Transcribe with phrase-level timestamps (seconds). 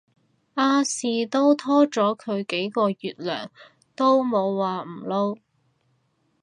[0.55, 3.49] 亞視都拖咗佢幾個月糧
[3.95, 5.39] 都冇話唔撈